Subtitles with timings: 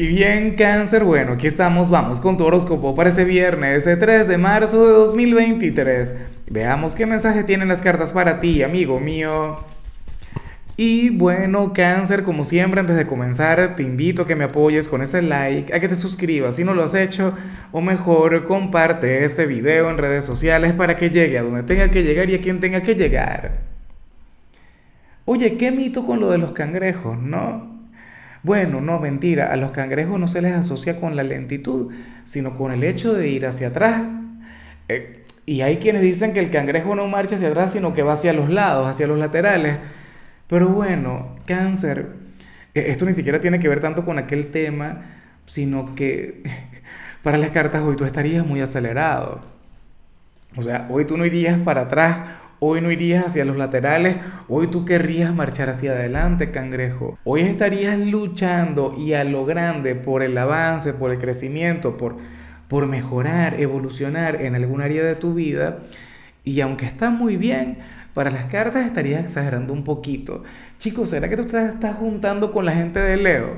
[0.00, 4.28] Y bien, cáncer, bueno, aquí estamos, vamos con tu horóscopo para ese viernes, ese 3
[4.28, 6.14] de marzo de 2023.
[6.48, 9.56] Veamos qué mensaje tienen las cartas para ti, amigo mío.
[10.76, 15.02] Y bueno, cáncer, como siempre, antes de comenzar, te invito a que me apoyes con
[15.02, 17.36] ese like, a que te suscribas si no lo has hecho,
[17.72, 22.04] o mejor, comparte este video en redes sociales para que llegue a donde tenga que
[22.04, 23.62] llegar y a quien tenga que llegar.
[25.24, 27.77] Oye, qué mito con lo de los cangrejos, ¿no?
[28.42, 31.92] Bueno, no, mentira, a los cangrejos no se les asocia con la lentitud,
[32.24, 34.02] sino con el hecho de ir hacia atrás.
[34.88, 38.12] Eh, y hay quienes dicen que el cangrejo no marcha hacia atrás, sino que va
[38.12, 39.78] hacia los lados, hacia los laterales.
[40.46, 42.08] Pero bueno, cáncer,
[42.74, 45.02] eh, esto ni siquiera tiene que ver tanto con aquel tema,
[45.46, 46.42] sino que
[47.22, 49.40] para las cartas hoy tú estarías muy acelerado.
[50.56, 52.18] O sea, hoy tú no irías para atrás,
[52.60, 54.16] Hoy no irías hacia los laterales,
[54.48, 57.16] hoy tú querrías marchar hacia adelante, cangrejo.
[57.22, 62.16] Hoy estarías luchando y a lo grande por el avance, por el crecimiento, por,
[62.66, 65.78] por mejorar, evolucionar en algún área de tu vida.
[66.42, 67.78] Y aunque está muy bien,
[68.12, 70.42] para las cartas estarías exagerando un poquito.
[70.78, 73.54] Chicos, ¿será que tú te estás juntando con la gente de Leo?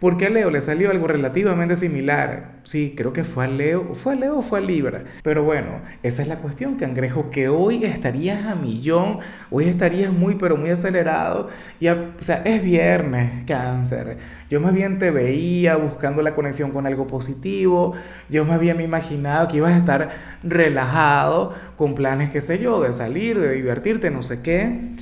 [0.00, 2.60] Porque a Leo le salió algo relativamente similar.
[2.62, 5.02] Sí, creo que fue a Leo, fue a Leo o fue a Libra.
[5.24, 9.18] Pero bueno, esa es la cuestión, cangrejo, que hoy estarías a millón,
[9.50, 11.48] hoy estarías muy, pero muy acelerado.
[11.80, 14.18] Y o sea, es viernes, cáncer.
[14.48, 17.94] Yo más bien te veía buscando la conexión con algo positivo.
[18.28, 20.10] Yo más bien me imaginaba que ibas a estar
[20.44, 24.94] relajado, con planes, qué sé yo, de salir, de divertirte, no sé qué.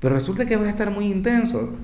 [0.00, 1.78] Pero resulta que vas a estar muy intenso.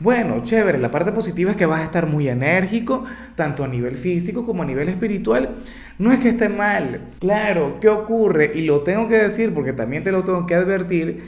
[0.00, 3.96] Bueno, chévere, la parte positiva es que vas a estar muy enérgico, tanto a nivel
[3.96, 5.56] físico como a nivel espiritual.
[5.98, 8.52] No es que esté mal, claro, ¿qué ocurre?
[8.54, 11.22] Y lo tengo que decir porque también te lo tengo que advertir,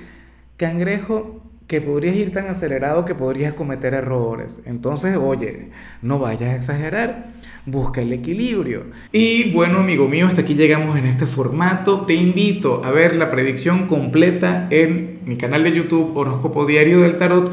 [0.56, 4.62] cangrejo, que podrías ir tan acelerado que podrías cometer errores.
[4.66, 5.68] Entonces, oye,
[6.02, 7.28] no vayas a exagerar,
[7.64, 8.86] busca el equilibrio.
[9.12, 12.06] Y bueno, amigo mío, hasta aquí llegamos en este formato.
[12.06, 17.16] Te invito a ver la predicción completa en mi canal de YouTube Horóscopo Diario del
[17.16, 17.52] Tarot